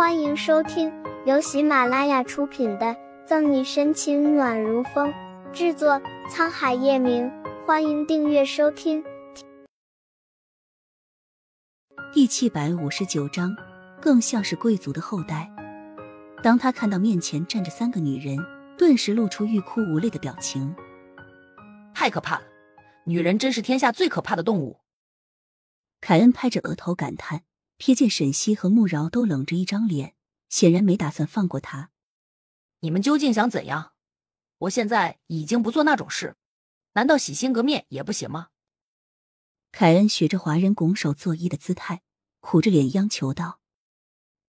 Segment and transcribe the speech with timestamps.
[0.00, 0.90] 欢迎收听
[1.26, 2.86] 由喜马拉雅出品的
[3.26, 5.12] 《赠你深情暖如风》，
[5.52, 7.30] 制作沧海夜明。
[7.66, 9.04] 欢迎订阅收听。
[12.14, 13.54] 第七百五十九章，
[14.00, 15.52] 更像是贵族的后代。
[16.42, 18.38] 当他看到面前站着三个女人，
[18.78, 20.74] 顿时露出欲哭无泪的表情。
[21.92, 22.44] 太可怕了，
[23.04, 24.80] 女人真是天下最可怕的动物。
[26.00, 27.42] 凯恩拍着额头感叹。
[27.80, 30.14] 瞥见沈西和穆饶都冷着一张脸，
[30.50, 31.90] 显然没打算放过他。
[32.80, 33.94] 你们究竟想怎样？
[34.58, 36.36] 我现在已经不做那种事，
[36.92, 38.48] 难道洗心革面也不行吗？
[39.72, 42.02] 凯恩学着华人拱手作揖的姿态，
[42.40, 43.60] 苦着脸央求道。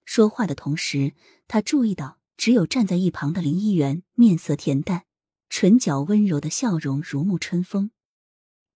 [0.04, 1.14] 说话的同时，
[1.48, 5.06] 他注意到只有站在一旁的林一元面色恬淡，
[5.48, 7.92] 唇角温柔的笑容如沐春风。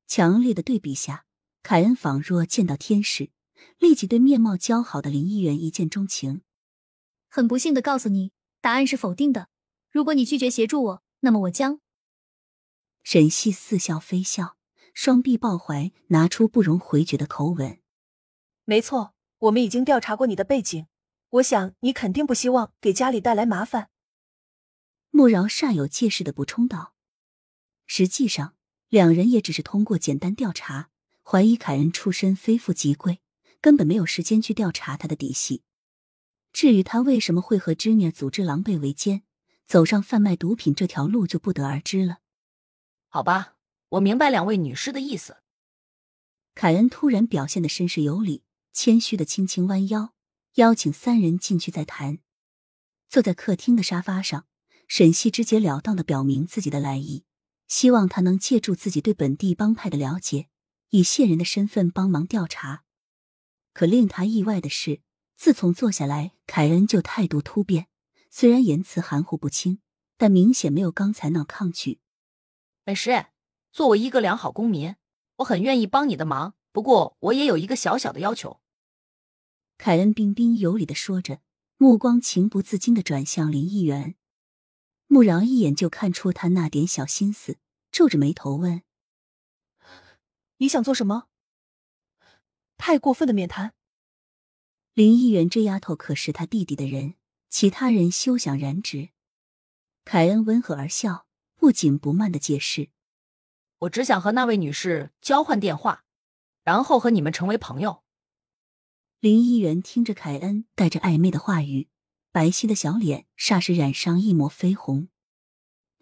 [0.08, 1.26] 强烈的对比下，
[1.62, 3.32] 凯恩仿若见到天使。
[3.78, 6.42] 立即对面貌姣好的林议员一见钟情。
[7.28, 8.32] 很不幸的告诉你，
[8.62, 9.50] 答案是否定的。
[9.92, 11.80] 如果你拒绝协助我，那么我将……
[13.04, 14.58] 沈西似笑非笑，
[14.94, 17.80] 双臂抱怀，拿出不容回绝的口吻。
[18.64, 20.88] 没错，我们已经调查过你的背景，
[21.30, 23.90] 我想你肯定不希望给家里带来麻烦。
[25.12, 26.96] 慕饶煞有介事的补充道。
[27.86, 28.56] 实际上，
[28.90, 30.90] 两人也只是通过简单调查，
[31.22, 33.20] 怀疑凯恩出身非富即贵。
[33.66, 35.64] 根本没有时间去调查他的底细。
[36.54, 39.24] 至于他为什么会和织女组织狼狈为奸，
[39.66, 42.20] 走上贩卖毒品这条路，就不得而知了。
[43.08, 43.56] 好吧，
[43.90, 45.38] 我明白两位女士的意思。
[46.54, 50.14] 凯恩突然表现的绅士有礼，谦虚的轻轻弯腰，
[50.58, 52.20] 邀请三人进去再谈。
[53.10, 54.46] 坐在客厅的沙发上，
[54.88, 57.26] 沈西直截了当的表明自己的来意，
[57.68, 60.50] 希望他能借助自己对本地帮派的了解，
[60.92, 62.84] 以线人的身份帮忙调查。
[63.76, 65.02] 可令他意外的是，
[65.36, 67.88] 自从坐下来，凯恩就态度突变。
[68.32, 69.82] 虽然言辞含糊不清，
[70.16, 72.00] 但明显没有刚才那抗拒。
[72.86, 73.26] 本师，
[73.74, 74.96] 作为一个良好公民，
[75.36, 76.56] 我很愿意帮你的忙。
[76.72, 78.62] 不过，我也有一个小小的要求。
[79.78, 81.42] 凯恩彬彬有礼的说着，
[81.76, 84.16] 目光情不自禁的转向林议员。
[85.08, 87.58] 穆饶一眼就看出他那点小心思，
[87.92, 88.84] 皱着眉头问
[90.60, 91.28] ：“你想做什么？”
[92.78, 93.74] 太过分的面瘫！
[94.94, 97.16] 林议员这丫头可是他弟弟的人，
[97.50, 99.10] 其他人休想染指。
[100.04, 101.26] 凯恩温和而笑，
[101.56, 102.90] 不紧不慢的解释
[103.80, 106.04] ：“我只想和那位女士交换电话，
[106.64, 108.04] 然后和你们成为朋友。”
[109.20, 111.90] 林议员听着凯恩带着暧昧的话语，
[112.32, 115.08] 白皙的小脸霎时染上一抹绯红。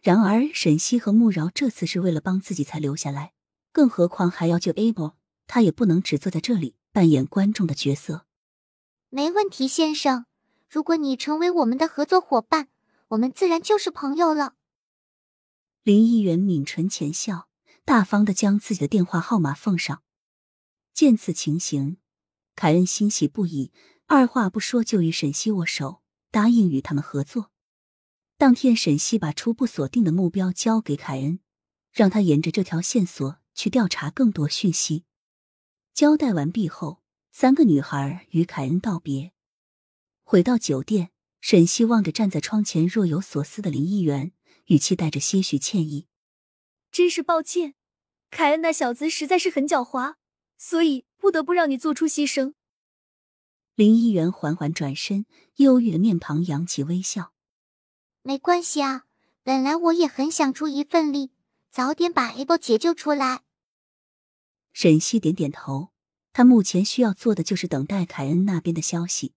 [0.01, 3.33] 然而沈西和穆饶这次是为了帮自己才留下来，
[3.71, 5.13] 更何况还要救 Abel。
[5.47, 8.25] 他也不能只坐在这里扮演观众的角色。
[9.09, 10.25] 没问题，先生。
[10.69, 12.69] 如果你成为我们的合作伙伴，
[13.09, 14.55] 我们自然就是朋友了。
[15.83, 17.47] 林议员抿唇浅笑，
[17.85, 20.01] 大方的将自己的电话号码奉上。
[20.93, 21.97] 见此情形，
[22.55, 23.71] 凯恩欣喜不已，
[24.07, 27.51] 二话不说就与沈西握手，答应与他们合作。
[28.37, 31.39] 当天，沈西把初步锁定的目标交给凯恩，
[31.91, 35.05] 让他沿着这条线索去调查更多讯息。
[35.93, 39.31] 交代完毕后，三个女孩与凯恩道别，
[40.23, 41.11] 回到酒店。
[41.39, 44.31] 沈西望着站在窗前若有所思的林议员，
[44.67, 46.07] 语气带着些许歉意
[46.89, 47.75] ：“真是抱歉，
[48.31, 50.15] 凯恩那小子实在是很狡猾，
[50.57, 52.53] 所以不得不让你做出牺牲。”
[53.75, 55.25] 林议员缓缓转身，
[55.57, 57.33] 忧郁的面庞扬起微笑
[58.23, 59.03] ：“没关系啊，
[59.43, 61.33] 本来我也很想出一份力，
[61.69, 63.43] 早点把 Abel 解救出来。”
[64.73, 65.91] 沈西点点头，
[66.33, 69.33] 他目前需要做的就是等待凯恩那边的消息。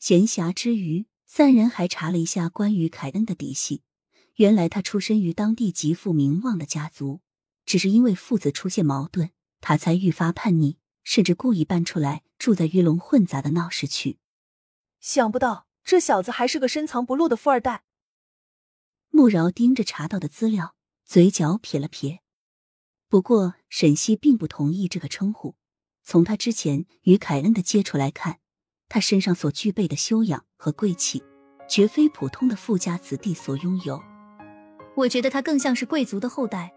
[0.00, 3.82] 闲暇之余，三人还查了一下关于凯恩的底细。
[4.36, 7.20] 原来他出身于当地极富名望的家族，
[7.66, 14.18] 只是因为父子出现矛盾，他才愈发叛逆，甚至故意搬出来住在鱼龙混杂的闹市区。
[15.00, 17.84] 想不到这小子还是个深藏不露的富二代。
[19.10, 22.20] 穆饶盯着查到的资料，嘴角撇了撇。
[23.10, 25.54] 不过，沈西并不同意这个称呼。
[26.04, 28.38] 从他之前与凯恩的接触来看，
[28.88, 31.22] 他身上所具备的修养和贵气，
[31.66, 34.02] 绝非普通的富家子弟所拥有。
[34.94, 36.70] 我觉得他更像是贵族的后代。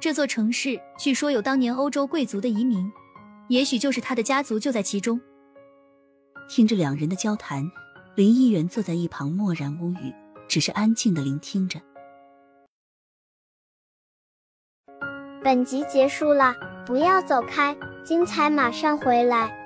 [0.00, 2.90] 这座城市据说有当年欧洲贵族的移民，
[3.48, 5.20] 也许就是他的家族就在其中。
[6.48, 7.70] 听着两人的交谈，
[8.16, 10.14] 林议员坐在一旁默然无语，
[10.48, 11.80] 只是安静的聆听着。
[15.44, 16.56] 本集结束了，
[16.86, 19.63] 不要走开，精彩马上回来。